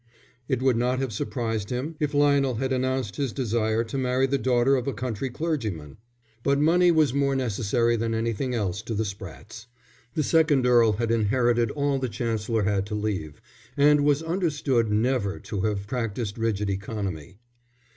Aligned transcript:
It 0.47 0.63
would 0.63 0.77
not 0.77 0.97
have 0.97 1.13
surprised 1.13 1.69
him 1.69 1.95
if 1.99 2.15
Lionel 2.15 2.55
had 2.55 2.73
announced 2.73 3.17
his 3.17 3.31
desire 3.31 3.83
to 3.83 3.99
marry 3.99 4.25
the 4.25 4.39
daughter 4.39 4.75
of 4.75 4.87
a 4.87 4.93
country 4.95 5.29
clergyman. 5.29 5.97
But 6.41 6.59
money 6.59 6.89
was 6.89 7.13
more 7.13 7.35
necessary 7.35 7.95
than 7.95 8.15
anything 8.15 8.55
else 8.55 8.81
to 8.81 8.95
the 8.95 9.05
Sprattes. 9.05 9.67
The 10.15 10.23
second 10.23 10.65
earl 10.65 10.93
had 10.93 11.11
inherited 11.11 11.69
all 11.69 11.99
the 11.99 12.09
Chancellor 12.09 12.63
had 12.63 12.87
to 12.87 12.95
leave, 12.95 13.39
and 13.77 14.03
was 14.03 14.23
understood 14.23 14.89
never 14.91 15.37
to 15.41 15.61
have 15.61 15.85
practised 15.85 16.35
rigid 16.39 16.67
economy. 16.71 17.37